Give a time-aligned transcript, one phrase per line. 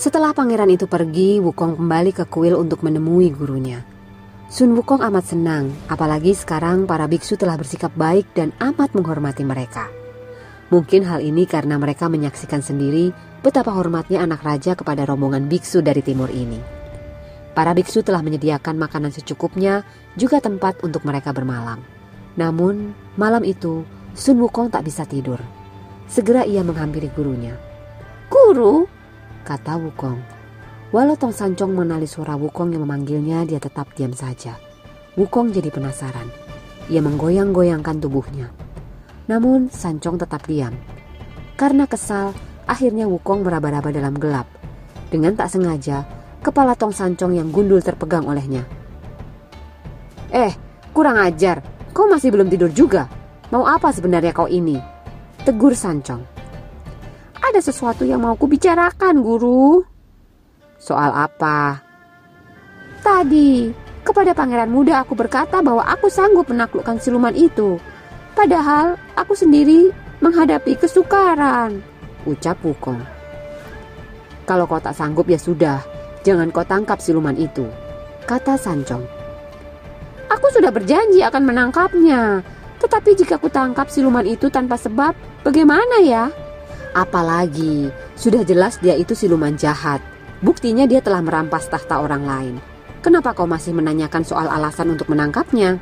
[0.00, 3.84] Setelah pangeran itu pergi, Wukong kembali ke kuil untuk menemui gurunya.
[4.48, 9.92] Sun Wukong amat senang, apalagi sekarang para biksu telah bersikap baik dan amat menghormati mereka.
[10.72, 13.12] Mungkin hal ini karena mereka menyaksikan sendiri
[13.44, 16.56] betapa hormatnya anak raja kepada rombongan biksu dari timur ini.
[17.52, 19.84] Para biksu telah menyediakan makanan secukupnya,
[20.16, 21.84] juga tempat untuk mereka bermalam.
[22.40, 23.84] Namun, malam itu
[24.16, 25.44] Sun Wukong tak bisa tidur.
[26.08, 27.52] Segera ia menghampiri gurunya.
[28.32, 28.88] Guru,
[29.42, 30.18] kata Wukong.
[30.90, 34.58] Walau Tong Sancong mengenali suara Wukong yang memanggilnya, dia tetap diam saja.
[35.14, 36.26] Wukong jadi penasaran.
[36.90, 38.50] Ia menggoyang-goyangkan tubuhnya.
[39.30, 40.74] Namun Sancong tetap diam.
[41.54, 42.34] Karena kesal,
[42.66, 44.50] akhirnya Wukong meraba-raba dalam gelap.
[45.10, 46.02] Dengan tak sengaja,
[46.42, 48.66] kepala Tong Sancong yang gundul terpegang olehnya.
[50.30, 50.54] Eh,
[50.90, 51.62] kurang ajar.
[51.90, 53.10] Kau masih belum tidur juga.
[53.50, 54.78] Mau apa sebenarnya kau ini?
[55.42, 56.39] Tegur Sancong.
[57.50, 59.82] Ada sesuatu yang mau kubicarakan, guru.
[60.78, 61.82] Soal apa?
[63.02, 63.74] Tadi,
[64.06, 67.74] kepada pangeran muda aku berkata bahwa aku sanggup menaklukkan siluman itu.
[68.38, 69.90] Padahal aku sendiri
[70.22, 71.82] menghadapi kesukaran,
[72.22, 73.02] ucap Wukong.
[74.46, 75.82] Kalau kau tak sanggup ya sudah,
[76.22, 77.66] jangan kau tangkap siluman itu,
[78.30, 79.02] kata Sancong.
[80.30, 82.46] Aku sudah berjanji akan menangkapnya,
[82.78, 86.30] tetapi jika ku tangkap siluman itu tanpa sebab, bagaimana ya?
[86.90, 90.02] Apalagi, sudah jelas dia itu siluman jahat.
[90.42, 92.54] Buktinya dia telah merampas tahta orang lain.
[93.00, 95.78] Kenapa kau masih menanyakan soal alasan untuk menangkapnya?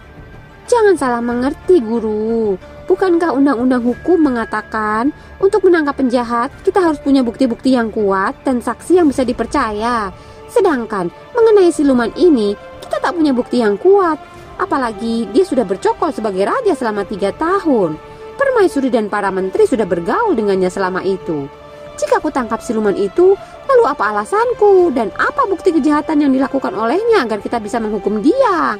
[0.68, 2.60] Jangan salah mengerti, guru.
[2.84, 9.00] Bukankah undang-undang hukum mengatakan untuk menangkap penjahat kita harus punya bukti-bukti yang kuat dan saksi
[9.00, 10.12] yang bisa dipercaya.
[10.48, 12.52] Sedangkan mengenai siluman ini
[12.84, 14.20] kita tak punya bukti yang kuat.
[14.58, 17.96] Apalagi dia sudah bercokol sebagai raja selama tiga tahun.
[18.38, 21.50] Permaisuri dan para menteri sudah bergaul dengannya selama itu.
[21.98, 23.34] Jika aku tangkap siluman itu,
[23.66, 28.78] lalu apa alasanku dan apa bukti kejahatan yang dilakukan olehnya agar kita bisa menghukum dia?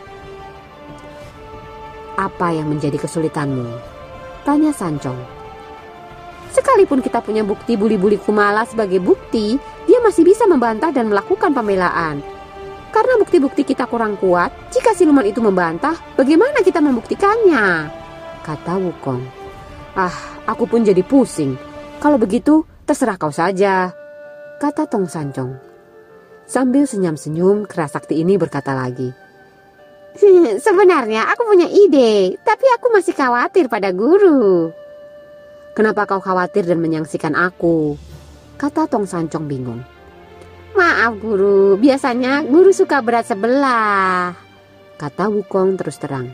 [2.15, 3.67] Apa yang menjadi kesulitanmu?
[4.47, 5.19] Tanya Sancong.
[6.55, 12.23] Sekalipun kita punya bukti buli-buli Kumala sebagai bukti, dia masih bisa membantah dan melakukan pembelaan.
[12.95, 17.91] Karena bukti-bukti kita kurang kuat, jika siluman itu membantah, bagaimana kita membuktikannya?
[18.43, 19.38] Kata Wukong.
[19.99, 20.15] Ah,
[20.47, 21.59] aku pun jadi pusing.
[21.99, 23.91] Kalau begitu, terserah kau saja,
[24.63, 25.59] kata Tong Sancong.
[26.47, 29.11] Sambil senyum-senyum, kerasakti ini berkata lagi.
[30.65, 34.71] Sebenarnya aku punya ide, tapi aku masih khawatir pada guru.
[35.75, 37.99] Kenapa kau khawatir dan menyangsikan aku?
[38.55, 39.83] Kata Tong Sancong bingung.
[40.79, 44.31] Maaf guru, biasanya guru suka berat sebelah.
[44.95, 46.31] Kata Wukong terus terang.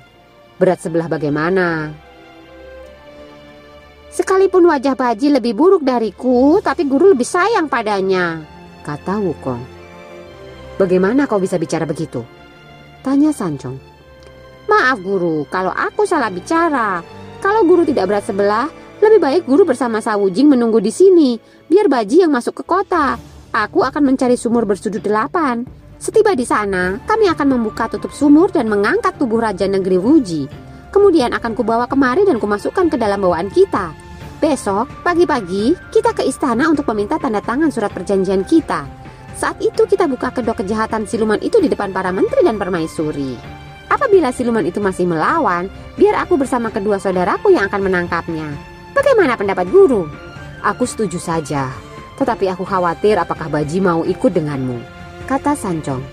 [0.60, 2.03] Berat sebelah bagaimana?
[4.14, 8.46] Sekalipun wajah Baji lebih buruk dariku, tapi guru lebih sayang padanya,
[8.86, 9.58] kata Wukong.
[10.78, 12.22] Bagaimana kau bisa bicara begitu?
[13.02, 13.74] Tanya Sancong.
[14.70, 17.02] Maaf guru, kalau aku salah bicara.
[17.42, 18.70] Kalau guru tidak berat sebelah,
[19.02, 21.34] lebih baik guru bersama Sawujing menunggu di sini,
[21.66, 23.18] biar Baji yang masuk ke kota.
[23.50, 25.66] Aku akan mencari sumur bersudut delapan.
[25.98, 30.46] Setiba di sana, kami akan membuka tutup sumur dan mengangkat tubuh Raja Negeri Wuji.
[30.94, 34.03] Kemudian akan kubawa kemari dan kumasukkan ke dalam bawaan kita.
[34.44, 38.84] Besok, pagi-pagi, kita ke istana untuk meminta tanda tangan surat perjanjian kita.
[39.32, 43.40] Saat itu kita buka kedok kejahatan siluman itu di depan para menteri dan permaisuri.
[43.88, 48.44] Apabila siluman itu masih melawan, biar aku bersama kedua saudaraku yang akan menangkapnya.
[48.92, 50.12] Bagaimana pendapat guru?
[50.60, 51.72] Aku setuju saja,
[52.20, 54.76] tetapi aku khawatir apakah Baji mau ikut denganmu,
[55.24, 56.04] kata Sancong.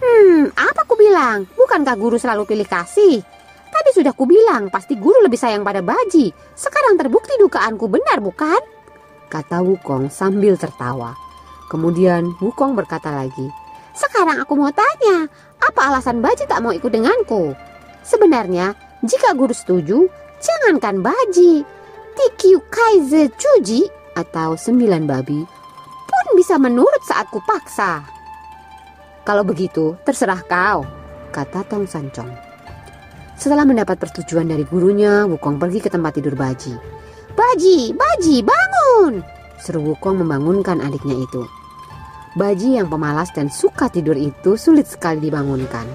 [0.00, 1.44] Hmm, apa ku bilang?
[1.52, 3.20] Bukankah guru selalu pilih kasih?
[3.92, 6.32] Sudah kubilang, pasti guru lebih sayang pada Baji.
[6.56, 8.56] Sekarang terbukti dugaanku benar, bukan?
[9.28, 11.12] Kata Wukong sambil tertawa.
[11.68, 13.52] Kemudian Wukong berkata lagi,
[13.92, 15.28] Sekarang aku mau tanya,
[15.60, 17.52] apa alasan Baji tak mau ikut denganku?
[18.00, 18.72] Sebenarnya,
[19.04, 20.08] jika guru setuju,
[20.40, 21.60] jangankan Baji,
[22.16, 25.40] Tikyu Kaize Chuji atau sembilan babi
[26.08, 28.04] pun bisa menurut saat kupaksa.
[29.24, 30.84] Kalau begitu, terserah kau,
[31.32, 32.51] kata Tong Sancong.
[33.42, 36.78] Setelah mendapat persetujuan dari gurunya, Wukong pergi ke tempat tidur Baji.
[37.34, 39.18] Baji, Baji, bangun!
[39.58, 41.42] Seru Wukong membangunkan adiknya itu.
[42.38, 45.90] Baji yang pemalas dan suka tidur itu sulit sekali dibangunkan.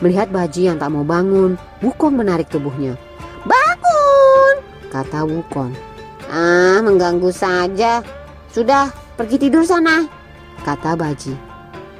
[0.00, 2.96] Melihat Baji yang tak mau bangun, Wukong menarik tubuhnya.
[3.44, 4.64] Bangun!
[4.88, 5.76] Kata Wukong.
[6.32, 8.00] Ah, mengganggu saja.
[8.48, 8.88] Sudah,
[9.20, 10.08] pergi tidur sana.
[10.64, 11.36] Kata Baji.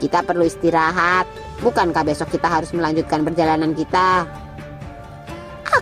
[0.01, 1.29] Kita perlu istirahat.
[1.61, 4.44] Bukankah besok kita harus melanjutkan perjalanan kita?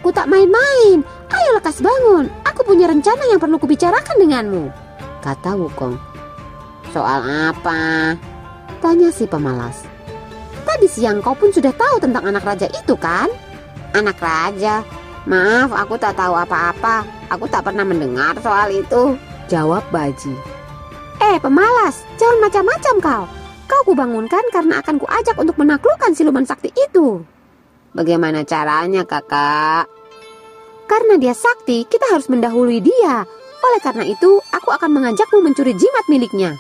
[0.01, 1.05] Aku tak main-main.
[1.33, 2.31] Ayo lekas bangun.
[2.49, 4.65] Aku punya rencana yang perlu kubicarakan denganmu.
[5.21, 5.97] Kata Wukong.
[6.93, 8.15] Soal apa?
[8.81, 9.85] Tanya si pemalas.
[10.63, 13.29] Tadi siang kau pun sudah tahu tentang anak raja itu kan?
[13.93, 14.81] Anak raja?
[15.23, 17.07] Maaf, aku tak tahu apa-apa.
[17.31, 19.15] Aku tak pernah mendengar soal itu.
[19.47, 20.35] Jawab Baji.
[21.23, 23.25] Eh, pemalas, jangan macam-macam kau.
[23.71, 27.23] Kau kubangunkan karena akan kuajak untuk menaklukkan siluman sakti itu.
[27.93, 29.89] Bagaimana caranya, kakak?
[30.89, 33.25] Karena dia sakti, kita harus mendahului dia.
[33.63, 36.57] Oleh karena itu, aku akan mengajakmu mencuri jimat miliknya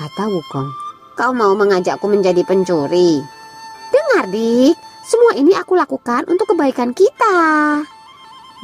[0.00, 0.72] kata Wukong.
[1.12, 3.20] Kau mau mengajakku menjadi pencuri?
[3.92, 4.72] Dengar, Dik.
[5.04, 7.36] Semua ini aku lakukan untuk kebaikan kita.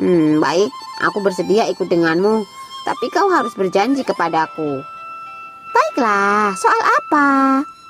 [0.01, 0.73] Hmm, baik.
[1.05, 2.41] Aku bersedia ikut denganmu.
[2.89, 4.81] Tapi kau harus berjanji kepadaku.
[5.75, 7.29] Baiklah, soal apa?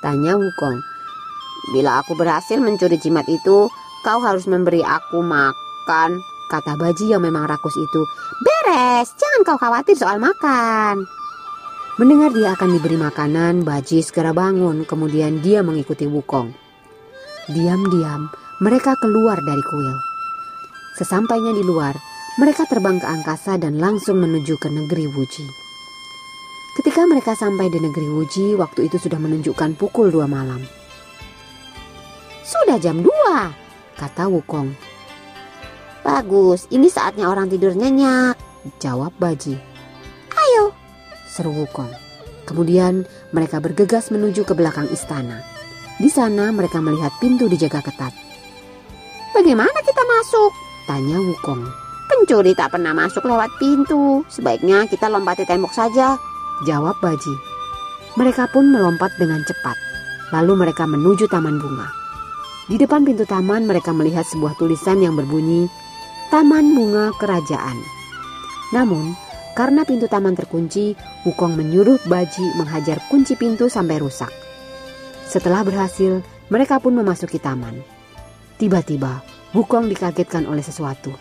[0.03, 0.77] Tanya Wukong.
[1.71, 3.71] Bila aku berhasil mencuri jimat itu,
[4.07, 6.23] kau harus memberi aku makan.
[6.47, 8.01] Kata Baji yang memang rakus itu.
[8.39, 11.03] Beres, jangan kau khawatir soal makan.
[11.99, 16.55] Mendengar dia akan diberi makanan, Baji segera bangun, kemudian dia mengikuti Wukong.
[17.51, 18.31] Diam-diam,
[18.63, 19.97] mereka keluar dari kuil.
[20.95, 21.91] Sesampainya di luar,
[22.39, 25.45] mereka terbang ke angkasa dan langsung menuju ke negeri Wuji.
[26.79, 30.63] Ketika mereka sampai di negeri Wuji, waktu itu sudah menunjukkan pukul dua malam.
[32.47, 33.66] Sudah jam dua,
[33.97, 34.71] kata Wukong.
[36.05, 38.39] Bagus, ini saatnya orang tidur nyenyak,
[38.79, 39.77] jawab Baji
[41.37, 41.93] seru Wukong.
[42.49, 45.45] Kemudian mereka bergegas menuju ke belakang istana.
[46.01, 48.09] Di sana mereka melihat pintu dijaga ketat.
[49.37, 50.49] Bagaimana kita masuk?
[50.89, 51.61] Tanya Wukong.
[52.09, 54.25] Pencuri tak pernah masuk lewat pintu.
[54.33, 56.17] Sebaiknya kita lompati tembok saja.
[56.65, 57.35] Jawab Baji.
[58.17, 59.77] Mereka pun melompat dengan cepat.
[60.33, 61.85] Lalu mereka menuju taman bunga.
[62.67, 65.71] Di depan pintu taman mereka melihat sebuah tulisan yang berbunyi
[66.27, 67.79] Taman Bunga Kerajaan.
[68.75, 69.15] Namun,
[69.55, 70.91] karena pintu taman terkunci,
[71.23, 74.27] Wukong menyuruh Baji menghajar kunci pintu sampai rusak.
[75.23, 76.19] Setelah berhasil,
[76.51, 77.79] mereka pun memasuki taman.
[78.59, 79.23] Tiba-tiba,
[79.55, 81.15] Wukong dikagetkan oleh sesuatu.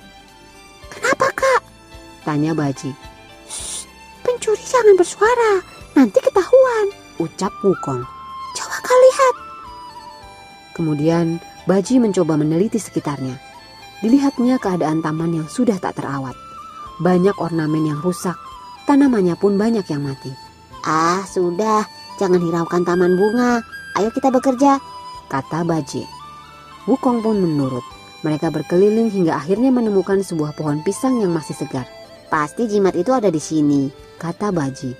[0.91, 1.63] Kenapa kak?
[2.27, 2.91] Tanya Baji.
[4.27, 5.63] pencuri jangan bersuara,
[5.95, 6.91] nanti ketahuan.
[7.23, 8.03] Ucap Wukong.
[8.59, 9.46] Coba kau lihat.
[10.77, 13.41] Kemudian, Baji mencoba meneliti sekitarnya.
[14.05, 16.37] Dilihatnya keadaan taman yang sudah tak terawat.
[17.01, 18.37] Banyak ornamen yang rusak,
[18.85, 20.29] tanamannya pun banyak yang mati.
[20.85, 21.89] Ah, sudah,
[22.21, 23.65] jangan hiraukan taman bunga.
[23.97, 24.77] Ayo kita bekerja,
[25.33, 26.05] kata Baji.
[26.85, 27.83] Wukong pun menurut.
[28.21, 31.89] Mereka berkeliling hingga akhirnya menemukan sebuah pohon pisang yang masih segar.
[32.29, 33.89] Pasti jimat itu ada di sini,
[34.21, 34.93] kata Baji.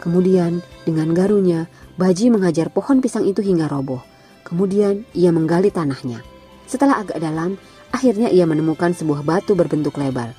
[0.00, 1.68] Kemudian, dengan garunya,
[2.00, 4.00] Baji menghajar pohon pisang itu hingga roboh.
[4.48, 6.24] Kemudian, ia menggali tanahnya.
[6.64, 7.60] Setelah agak dalam,
[7.92, 10.32] akhirnya ia menemukan sebuah batu berbentuk lebar.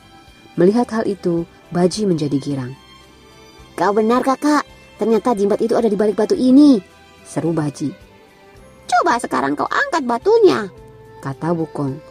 [0.57, 2.73] Melihat hal itu, Baji menjadi girang.
[3.77, 4.65] Kau benar kakak,
[4.97, 6.81] ternyata jimat itu ada di balik batu ini.
[7.21, 7.93] Seru Baji.
[8.89, 10.65] Coba sekarang kau angkat batunya,
[11.21, 12.01] kata Wukong.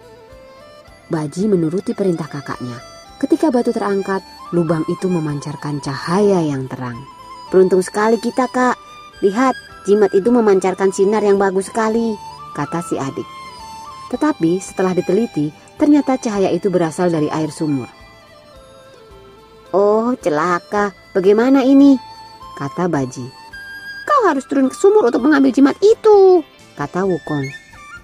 [1.11, 2.78] Baji menuruti perintah kakaknya.
[3.19, 4.23] Ketika batu terangkat,
[4.55, 6.97] lubang itu memancarkan cahaya yang terang.
[7.50, 8.78] Beruntung sekali kita kak.
[9.26, 12.16] Lihat, jimat itu memancarkan sinar yang bagus sekali,
[12.56, 13.26] kata si adik.
[14.08, 17.87] Tetapi setelah diteliti, ternyata cahaya itu berasal dari air sumur.
[19.76, 20.97] Oh, celaka.
[21.12, 22.00] Bagaimana ini?
[22.56, 23.26] Kata Baji.
[24.08, 26.40] Kau harus turun ke sumur untuk mengambil jimat itu.
[26.73, 27.44] Kata Wukong.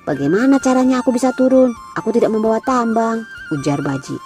[0.04, 1.72] Bagaimana caranya aku bisa turun?
[1.96, 3.24] Aku tidak membawa tambang.
[3.56, 4.20] Ujar Baji.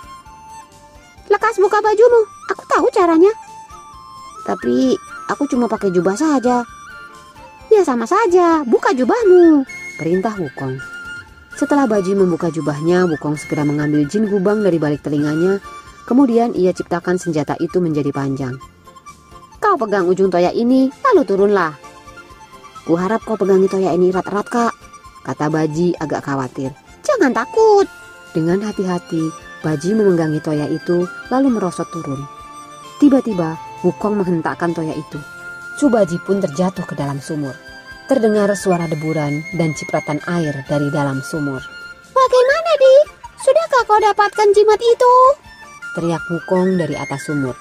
[1.31, 2.27] Lekas buka bajumu.
[2.51, 3.31] Aku tahu caranya.
[4.43, 4.99] Tapi
[5.31, 6.67] aku cuma pakai jubah saja.
[7.79, 9.63] Ya sama saja, buka jubahmu.
[10.03, 10.83] Perintah Wukong.
[11.55, 15.63] Setelah Baji membuka jubahnya, Wukong segera mengambil jin gubang dari balik telinganya
[16.03, 18.59] Kemudian ia ciptakan senjata itu menjadi panjang.
[19.63, 21.77] Kau pegang ujung toya ini, lalu turunlah.
[22.83, 24.75] Kuharap kau pegangi toya ini erat-erat, Kak.
[25.23, 26.75] Kata Baji agak khawatir.
[27.07, 27.85] Jangan takut.
[28.35, 29.29] Dengan hati-hati,
[29.61, 32.25] Baji memenggangi toya itu, lalu merosot turun.
[32.99, 33.55] Tiba-tiba,
[33.87, 35.21] Wukong menghentakkan toya itu.
[35.77, 37.68] Subaji pun terjatuh ke dalam sumur.
[38.09, 41.61] Terdengar suara deburan dan cipratan air dari dalam sumur.
[42.17, 42.97] Bagaimana, Di?
[43.45, 45.15] Sudahkah kau dapatkan jimat itu?
[45.99, 47.59] teriak Wukong dari atas sumur.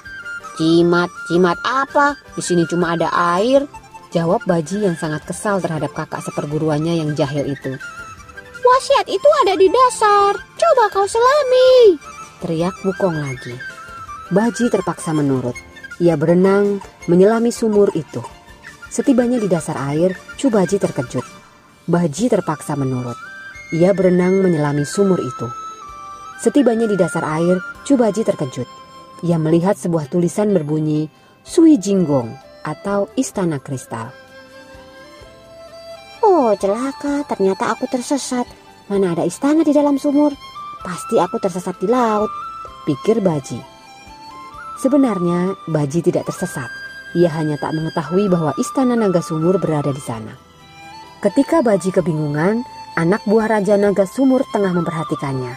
[0.54, 2.14] Jimat, jimat apa?
[2.38, 3.66] Di sini cuma ada air.
[4.14, 7.74] Jawab Baji yang sangat kesal terhadap kakak seperguruannya yang jahil itu.
[8.62, 10.38] Wasiat itu ada di dasar.
[10.54, 11.98] Coba kau selami.
[12.38, 13.58] Teriak Wukong lagi.
[14.30, 15.58] Baji terpaksa menurut.
[15.98, 16.78] Ia berenang
[17.10, 18.22] menyelami sumur itu.
[18.88, 21.26] Setibanya di dasar air, Baji terkejut.
[21.84, 23.16] Baji terpaksa menurut.
[23.76, 25.48] Ia berenang menyelami sumur itu.
[26.40, 28.68] Setibanya di dasar air, Baji terkejut.
[29.26, 31.10] Ia melihat sebuah tulisan berbunyi
[31.42, 34.12] Sui Jinggong atau Istana Kristal.
[36.22, 38.46] Oh celaka, ternyata aku tersesat.
[38.88, 40.32] Mana ada istana di dalam sumur?
[40.80, 42.30] Pasti aku tersesat di laut,
[42.88, 43.60] pikir Baji.
[44.78, 46.77] Sebenarnya Baji tidak tersesat.
[47.16, 50.36] Ia hanya tak mengetahui bahwa istana naga sumur berada di sana.
[51.24, 52.62] Ketika Baji kebingungan,
[52.98, 55.54] anak buah Raja Naga Sumur tengah memperhatikannya.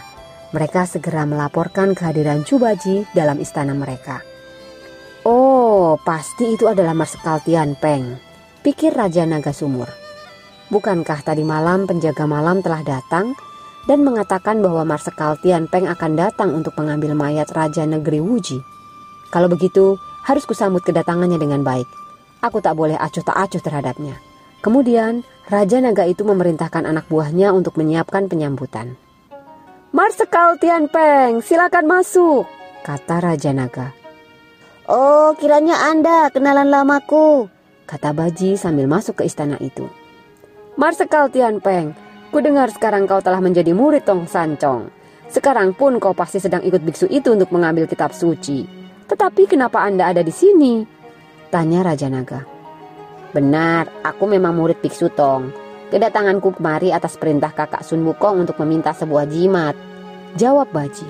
[0.54, 4.22] Mereka segera melaporkan kehadiran Cubaji dalam istana mereka.
[5.22, 8.18] Oh, pasti itu adalah Marsekal Tian Peng,
[8.66, 9.86] pikir Raja Naga Sumur.
[10.70, 13.38] Bukankah tadi malam penjaga malam telah datang
[13.86, 18.58] dan mengatakan bahwa Marsekal Tian Peng akan datang untuk mengambil mayat Raja Negeri Wuji?
[19.30, 21.86] Kalau begitu, harus kusambut kedatangannya dengan baik.
[22.42, 24.18] Aku tak boleh acuh tak acuh terhadapnya.
[24.62, 28.94] Kemudian, Raja Naga itu memerintahkan anak buahnya untuk menyiapkan penyambutan.
[29.92, 32.46] Marsekal Tian Peng, silakan masuk,
[32.86, 33.92] kata Raja Naga.
[34.86, 37.46] Oh, kiranya Anda kenalan lamaku,
[37.86, 39.86] kata Baji sambil masuk ke istana itu.
[40.74, 41.94] Marsekal Tian Peng,
[42.32, 44.88] ku dengar sekarang kau telah menjadi murid Tong Sancong.
[45.28, 48.81] Sekarang pun kau pasti sedang ikut biksu itu untuk mengambil kitab suci.
[49.12, 50.88] Tetapi kenapa Anda ada di sini?
[51.52, 52.48] Tanya Raja Naga.
[53.36, 55.52] Benar, aku memang murid biksu Tong.
[55.92, 59.76] Kedatanganku kemari atas perintah kakak Sun Wukong untuk meminta sebuah jimat.
[60.40, 61.04] Jawab Baji.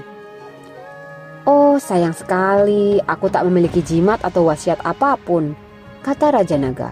[1.47, 5.55] Oh sayang sekali, aku tak memiliki jimat atau wasiat apa pun,
[6.03, 6.91] kata Raja Naga.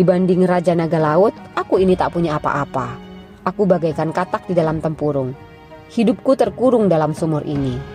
[0.00, 2.96] Dibanding Raja Naga Laut, aku ini tak punya apa-apa.
[3.44, 5.36] Aku bagaikan katak di dalam tempurung.
[5.92, 7.91] Hidupku terkurung dalam sumur ini.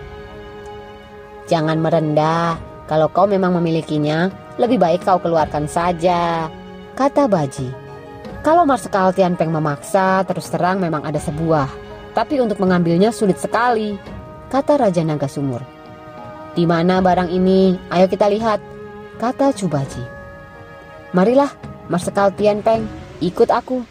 [1.48, 2.60] Jangan merendah.
[2.88, 6.48] Kalau kau memang memilikinya, lebih baik kau keluarkan saja,
[6.96, 7.68] kata Baji.
[8.40, 11.68] Kalau Marsekal Tian Peng memaksa, terus terang memang ada sebuah.
[12.16, 14.00] Tapi untuk mengambilnya sulit sekali,
[14.48, 15.60] kata Raja Naga Sumur.
[16.56, 17.76] Di mana barang ini?
[17.92, 18.58] Ayo kita lihat,
[19.20, 20.04] kata Cubaji.
[21.12, 21.52] Marilah,
[21.92, 22.88] Marsekal Tian Peng,
[23.20, 23.84] ikut aku.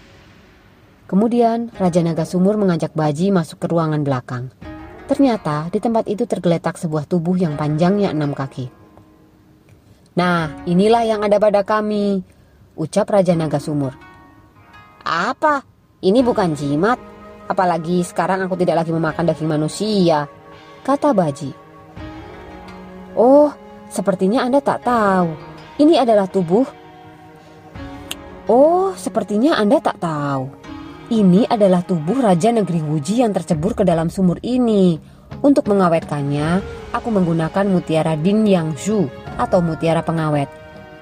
[1.05, 4.49] Kemudian Raja Naga Sumur mengajak Baji masuk ke ruangan belakang.
[5.07, 8.67] Ternyata di tempat itu tergeletak sebuah tubuh yang panjangnya enam kaki.
[10.19, 12.19] Nah, inilah yang ada pada kami,
[12.75, 13.95] ucap Raja Naga Sumur.
[15.07, 15.63] Apa?
[16.03, 16.99] Ini bukan jimat.
[17.47, 20.27] Apalagi sekarang aku tidak lagi memakan daging manusia,
[20.83, 21.55] kata Baji.
[23.15, 23.47] Oh,
[23.87, 25.31] sepertinya Anda tak tahu.
[25.79, 26.67] Ini adalah tubuh
[28.47, 30.66] Oh, sepertinya Anda tak tahu.
[31.07, 34.99] Ini adalah tubuh Raja Negeri Wuji yang tercebur ke dalam sumur ini.
[35.39, 36.59] Untuk mengawetkannya,
[36.91, 39.01] aku menggunakan mutiara Din Yang Zhu
[39.39, 40.51] atau mutiara pengawet.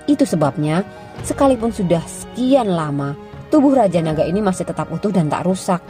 [0.06, 0.86] Itu sebabnya,
[1.26, 3.18] sekalipun sudah sekian lama,
[3.50, 5.82] tubuh Raja Naga ini masih tetap utuh dan tak rusak.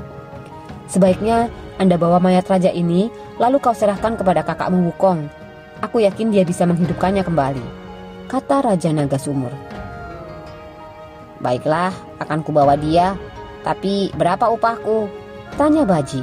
[0.88, 5.28] Sebaiknya Anda bawa mayat raja ini, lalu kau serahkan kepada kakakmu Wukong.
[5.84, 7.66] Aku yakin dia bisa menghidupkannya kembali,
[8.32, 9.52] kata Raja Naga Sumur.
[11.44, 11.92] Baiklah,
[12.24, 13.20] akan kubawa dia.
[13.66, 15.10] Tapi berapa upahku?
[15.58, 16.22] Tanya Baji.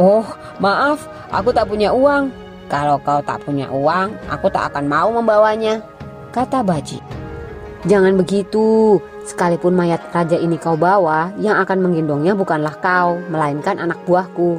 [0.00, 0.24] Oh,
[0.56, 2.32] maaf, aku tak punya uang.
[2.72, 5.84] Kalau kau tak punya uang, aku tak akan mau membawanya.
[6.32, 6.98] Kata Baji.
[7.86, 8.98] Jangan begitu,
[9.28, 14.58] sekalipun mayat raja ini kau bawa, yang akan menggendongnya bukanlah kau, melainkan anak buahku.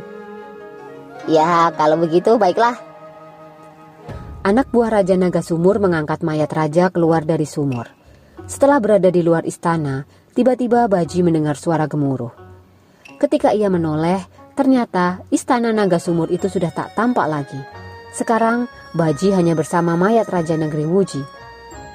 [1.27, 2.79] Ya, kalau begitu baiklah.
[4.47, 7.91] Anak buah Raja Naga Sumur mengangkat mayat raja keluar dari sumur.
[8.47, 10.07] Setelah berada di luar istana,
[10.37, 12.29] tiba-tiba Baji mendengar suara gemuruh.
[13.17, 14.21] Ketika ia menoleh,
[14.53, 17.57] ternyata istana naga sumur itu sudah tak tampak lagi.
[18.13, 21.25] Sekarang, Baji hanya bersama mayat Raja Negeri Wuji.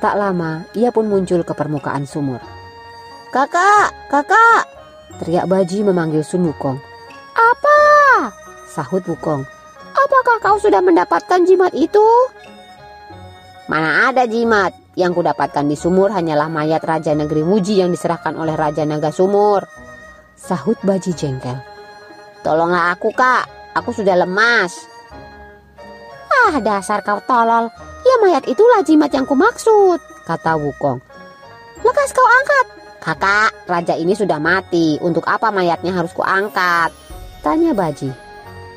[0.02, 2.42] Tak lama, ia pun muncul ke permukaan sumur.
[3.30, 4.66] Kakak, kakak!
[5.22, 6.82] Teriak Baji memanggil Sun Wukong.
[7.38, 7.78] Apa?
[8.66, 9.46] Sahut Wukong.
[9.94, 12.02] Apakah kau sudah mendapatkan jimat itu?
[13.70, 14.81] Mana ada jimat?
[14.92, 19.64] Yang kudapatkan di sumur hanyalah mayat Raja Negeri Wuji yang diserahkan oleh Raja Naga Sumur.
[20.36, 21.56] Sahut Baji jengkel.
[22.44, 24.74] Tolonglah aku kak, aku sudah lemas.
[26.50, 27.70] Ah dasar kau tolol,
[28.04, 31.00] ya mayat itulah jimat yang kumaksud, kata Wukong.
[31.80, 32.66] Lekas kau angkat.
[33.02, 34.94] Kakak, raja ini sudah mati.
[35.02, 36.94] Untuk apa mayatnya harus kuangkat?
[37.42, 38.10] Tanya Baji.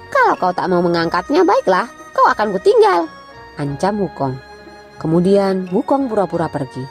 [0.10, 1.86] Kalau kau tak mau mengangkatnya, baiklah.
[2.16, 3.06] Kau akan kutinggal.
[3.62, 4.55] Ancam Wukong.
[4.96, 6.84] Kemudian Wukong pura-pura pergi.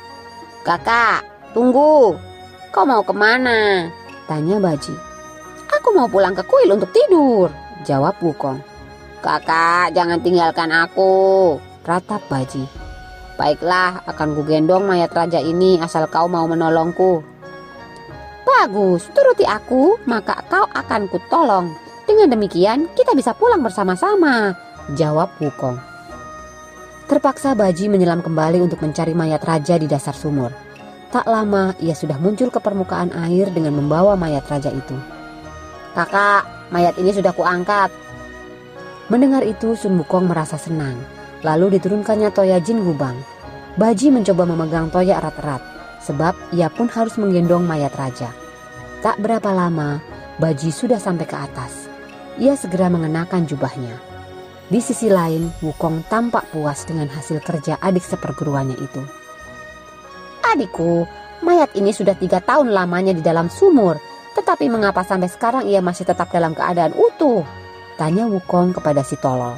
[0.65, 2.17] Kakak, tunggu.
[2.73, 3.89] Kau mau ke mana?
[4.25, 4.95] Tanya Baji.
[5.71, 7.53] Aku mau pulang ke kuil untuk tidur,
[7.85, 8.57] jawab Wukong.
[9.21, 12.65] Kakak, jangan tinggalkan aku, ratap Baji.
[13.35, 17.21] Baiklah, akan kugendong mayat raja ini asal kau mau menolongku.
[18.45, 21.69] Bagus, turuti aku, maka kau akan kutolong.
[22.05, 24.55] Dengan demikian, kita bisa pulang bersama-sama,
[24.95, 25.94] jawab Wukong.
[27.05, 30.49] Terpaksa Baji menyelam kembali untuk mencari mayat raja di dasar sumur.
[31.13, 34.97] Tak lama ia sudah muncul ke permukaan air dengan membawa mayat raja itu.
[35.93, 37.93] Kakak, mayat ini sudah kuangkat.
[39.13, 40.97] Mendengar itu Sun Wukong merasa senang.
[41.45, 43.21] Lalu diturunkannya Toya Jin Gubang.
[43.77, 45.61] Baji mencoba memegang Toya erat-erat
[46.01, 48.33] sebab ia pun harus menggendong mayat raja.
[49.05, 50.01] Tak berapa lama,
[50.41, 51.85] Baji sudah sampai ke atas.
[52.41, 54.14] Ia segera mengenakan jubahnya.
[54.65, 59.03] Di sisi lain, Wukong tampak puas dengan hasil kerja adik seperguruannya itu.
[60.41, 61.05] Adikku,
[61.45, 64.01] mayat ini sudah tiga tahun lamanya di dalam sumur,
[64.33, 67.45] tetapi mengapa sampai sekarang ia masih tetap dalam keadaan utuh?
[68.01, 69.55] Tanya Wukong kepada si tolol.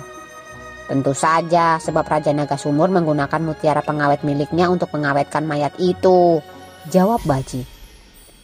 [0.87, 6.39] Tentu saja, sebab Raja Naga Sumur menggunakan mutiara pengawet miliknya untuk mengawetkan mayat itu.
[6.87, 7.67] Jawab Baji.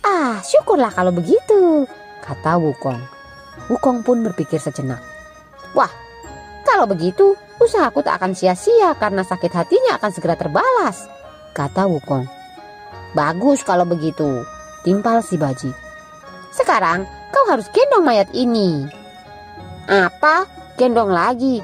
[0.02, 1.86] Ah, syukurlah kalau begitu,
[2.18, 2.98] kata Wukong.
[3.70, 4.98] Wukong pun berpikir sejenak.
[5.78, 5.88] Wah,
[6.82, 11.06] kalau begitu, usahaku tak akan sia-sia karena sakit hatinya akan segera terbalas,
[11.54, 12.26] kata Wukong.
[13.14, 14.42] Bagus kalau begitu,
[14.82, 15.70] timpal si Baji.
[16.50, 18.82] Sekarang kau harus gendong mayat ini.
[19.86, 20.42] Apa?
[20.74, 21.62] Gendong lagi?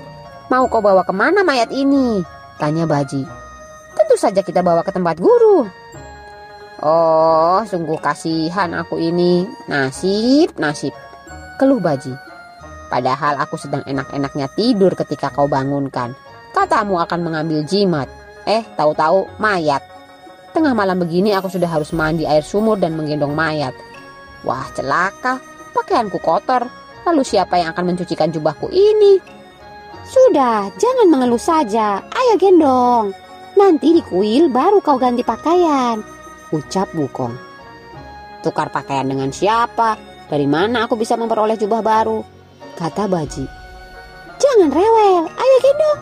[0.54, 2.22] Mau kau bawa ke mana mayat ini?
[2.62, 3.26] Tanya Baji.
[3.98, 5.66] Tentu saja kita bawa ke tempat guru.
[6.78, 9.50] Oh, sungguh kasihan aku ini.
[9.66, 10.94] Nasib, nasib.
[11.58, 12.27] Keluh Baji.
[12.88, 16.16] Padahal aku sedang enak-enaknya tidur ketika kau bangunkan.
[16.56, 18.08] Katamu akan mengambil jimat.
[18.48, 19.84] Eh, tahu-tahu mayat.
[20.56, 23.76] Tengah malam begini aku sudah harus mandi air sumur dan menggendong mayat.
[24.42, 25.36] Wah, celaka.
[25.76, 26.64] Pakaianku kotor.
[27.04, 29.20] Lalu siapa yang akan mencucikan jubahku ini?
[30.08, 32.00] Sudah, jangan mengeluh saja.
[32.08, 33.12] Ayo gendong.
[33.60, 36.00] Nanti di kuil baru kau ganti pakaian.
[36.48, 37.36] Ucap Bukong.
[38.40, 40.00] Tukar pakaian dengan siapa?
[40.28, 42.37] Dari mana aku bisa memperoleh jubah baru?
[42.78, 43.42] Kata Baji.
[44.38, 46.00] Jangan rewel, ayo gendong.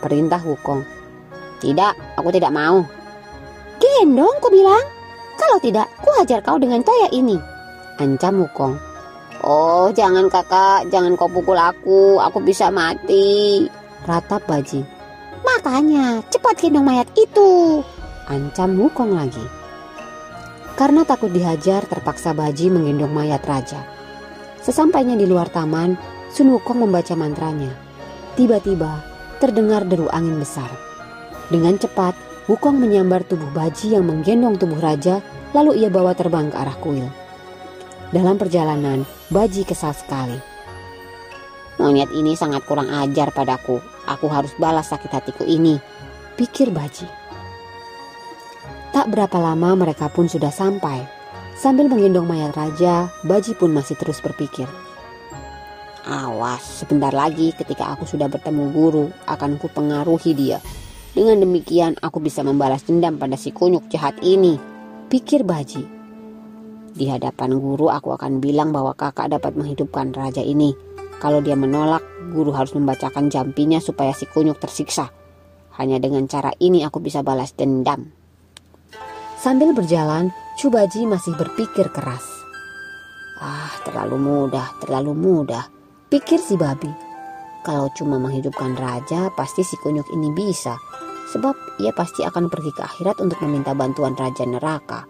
[0.00, 0.80] Perintah Wukong.
[1.60, 2.80] Tidak, aku tidak mau.
[3.76, 4.80] Gendong, ku bilang.
[5.36, 7.36] Kalau tidak, ku hajar kau dengan toya ini.
[8.00, 8.80] Ancam Wukong.
[9.44, 13.68] Oh, jangan kakak, jangan kau pukul aku, aku bisa mati.
[14.08, 14.80] Ratap Baji.
[15.44, 17.84] Makanya, cepat gendong mayat itu.
[18.24, 19.44] Ancam Wukong lagi.
[20.80, 23.95] Karena takut dihajar, terpaksa Baji menggendong mayat raja.
[24.66, 25.94] Sesampainya di luar taman,
[26.26, 27.70] Sun Wukong membaca mantranya.
[28.34, 28.98] Tiba-tiba
[29.38, 30.66] terdengar deru angin besar.
[31.46, 32.18] Dengan cepat,
[32.50, 35.22] Wukong menyambar tubuh Baji yang menggendong tubuh raja,
[35.54, 37.06] lalu ia bawa terbang ke arah kuil.
[38.10, 40.34] Dalam perjalanan, Baji kesal sekali.
[41.78, 43.78] Monyet ini sangat kurang ajar padaku.
[44.10, 45.78] Aku harus balas sakit hatiku ini,
[46.34, 47.06] pikir Baji.
[48.90, 51.15] Tak berapa lama mereka pun sudah sampai.
[51.56, 54.68] Sambil menggendong mayat raja, Baji pun masih terus berpikir.
[56.04, 60.60] Awas, sebentar lagi ketika aku sudah bertemu guru, akan kupengaruhi dia.
[61.16, 64.60] Dengan demikian aku bisa membalas dendam pada si kunyuk jahat ini,
[65.08, 65.88] pikir Baji.
[66.92, 70.76] Di hadapan guru aku akan bilang bahwa kakak dapat menghidupkan raja ini.
[71.16, 72.04] Kalau dia menolak,
[72.36, 75.08] guru harus membacakan jampinya supaya si kunyuk tersiksa.
[75.80, 78.12] Hanya dengan cara ini aku bisa balas dendam.
[79.40, 82.24] Sambil berjalan, Cubaji masih berpikir keras.
[83.36, 85.68] Ah, terlalu mudah, terlalu mudah,
[86.08, 86.88] pikir si babi.
[87.60, 90.80] Kalau cuma menghidupkan raja, pasti si kunyuk ini bisa.
[91.28, 95.04] Sebab ia pasti akan pergi ke akhirat untuk meminta bantuan raja neraka.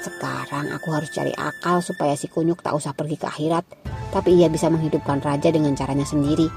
[0.00, 3.68] Sekarang aku harus cari akal supaya si kunyuk tak usah pergi ke akhirat,
[4.08, 6.48] tapi ia bisa menghidupkan raja dengan caranya sendiri.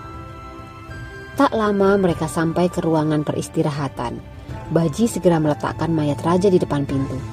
[1.36, 4.24] Tak lama mereka sampai ke ruangan peristirahatan.
[4.72, 7.33] Baji segera meletakkan mayat raja di depan pintu.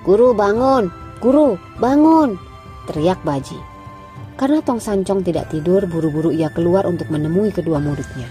[0.00, 0.88] Guru bangun,
[1.20, 2.40] guru bangun,
[2.88, 3.60] teriak Baji.
[4.40, 8.24] Karena Tong Sancong tidak tidur, buru-buru ia keluar untuk menemui kedua muridnya.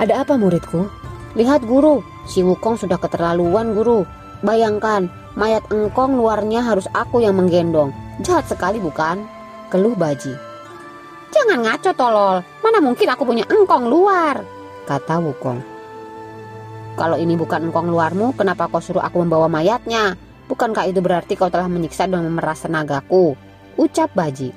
[0.00, 0.88] Ada apa muridku?
[1.36, 4.08] Lihat guru, si Wukong sudah keterlaluan guru.
[4.40, 7.92] Bayangkan, mayat engkong luarnya harus aku yang menggendong.
[8.24, 9.20] Jahat sekali bukan?
[9.68, 10.32] Keluh Baji.
[11.28, 14.40] Jangan ngaco tolol, mana mungkin aku punya engkong luar?
[14.88, 15.60] Kata Wukong.
[16.96, 20.16] Kalau ini bukan engkong luarmu, kenapa kau suruh aku membawa mayatnya?
[20.48, 23.36] Bukankah itu berarti kau telah menyiksa dan memeras tenagaku?
[23.76, 24.50] Ucap Baji.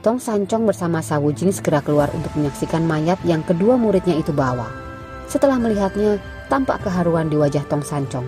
[0.00, 4.68] Tong Sancong bersama Sawujing segera keluar untuk menyaksikan mayat yang kedua muridnya itu bawa.
[5.28, 8.24] Setelah melihatnya, tampak keharuan di wajah Tong Sancong.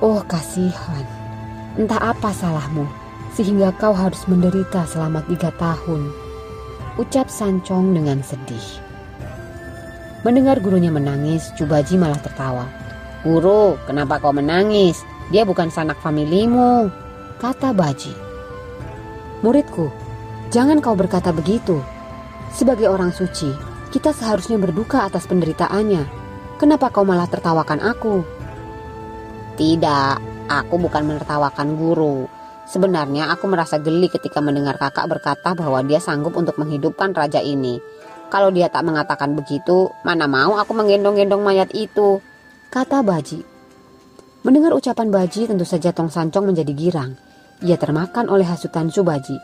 [0.00, 1.04] Oh kasihan,
[1.80, 2.84] entah apa salahmu
[3.34, 6.08] sehingga kau harus menderita selama tiga tahun.
[6.96, 8.80] Ucap Sancong dengan sedih.
[10.22, 12.64] Mendengar gurunya menangis, Cubaji malah tertawa.
[13.26, 15.02] Guru, kenapa kau menangis?
[15.32, 16.92] Dia bukan sanak familimu,
[17.40, 18.12] kata Baji.
[19.40, 19.88] Muridku,
[20.52, 21.80] jangan kau berkata begitu.
[22.52, 23.48] Sebagai orang suci,
[23.88, 26.04] kita seharusnya berduka atas penderitaannya.
[26.60, 28.24] Kenapa kau malah tertawakan aku?
[29.56, 30.14] Tidak,
[30.50, 32.28] aku bukan menertawakan guru.
[32.64, 37.80] Sebenarnya aku merasa geli ketika mendengar kakak berkata bahwa dia sanggup untuk menghidupkan raja ini.
[38.32, 42.18] Kalau dia tak mengatakan begitu, mana mau aku menggendong-gendong mayat itu,
[42.72, 43.53] kata Baji.
[44.44, 47.16] Mendengar ucapan Baji tentu saja Tong Sancong menjadi girang.
[47.64, 49.40] Ia termakan oleh hasutan Subaji.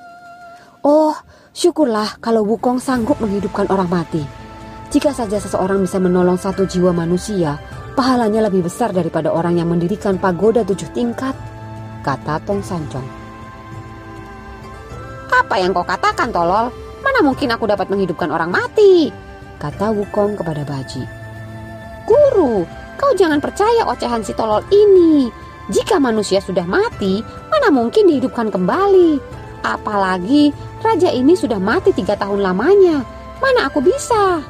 [0.84, 1.16] Oh,
[1.56, 4.20] syukurlah kalau Wukong sanggup menghidupkan orang mati.
[4.92, 7.56] Jika saja seseorang bisa menolong satu jiwa manusia,
[7.96, 11.32] pahalanya lebih besar daripada orang yang mendirikan pagoda tujuh tingkat,
[12.04, 13.08] kata Tong Sancong.
[15.32, 16.68] Apa yang kau katakan, tolol?
[17.00, 19.08] Mana mungkin aku dapat menghidupkan orang mati?
[19.56, 21.19] Kata Wukong kepada Baji.
[22.10, 22.66] Guru,
[22.98, 25.30] kau jangan percaya ocehan si tolol ini.
[25.70, 29.22] Jika manusia sudah mati, mana mungkin dihidupkan kembali?
[29.62, 30.50] Apalagi
[30.82, 33.06] raja ini sudah mati tiga tahun lamanya.
[33.38, 34.42] Mana aku bisa?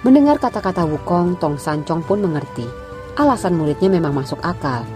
[0.00, 2.64] Mendengar kata-kata Wukong, Tong Sancong pun mengerti.
[3.20, 4.88] Alasan muridnya memang masuk akal.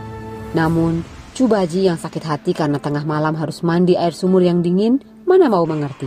[0.57, 1.05] Namun,
[1.35, 5.67] Cubaji yang sakit hati karena tengah malam harus mandi air sumur yang dingin, mana mau
[5.67, 6.07] mengerti.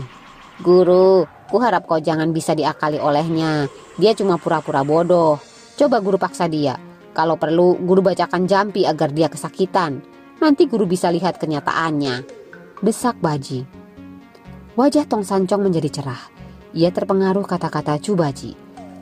[0.63, 3.71] Guru, ku harap kau jangan bisa diakali olehnya.
[3.95, 5.39] Dia cuma pura-pura bodoh.
[5.79, 6.75] Coba guru paksa dia.
[7.17, 10.05] Kalau perlu, guru bacakan jampi agar dia kesakitan.
[10.37, 12.21] Nanti guru bisa lihat kenyataannya.
[12.85, 13.65] Desak Baji.
[14.77, 16.21] Wajah Tong Sancong menjadi cerah.
[16.77, 18.53] Ia terpengaruh kata-kata Cubaji.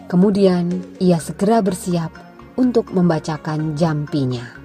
[0.08, 2.16] Kemudian ia segera bersiap
[2.56, 4.65] untuk membacakan jampinya.